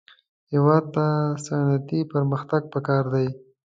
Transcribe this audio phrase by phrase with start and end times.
[0.53, 1.05] هېواد ته
[1.45, 3.27] صنعتي پرمختګ پکار دی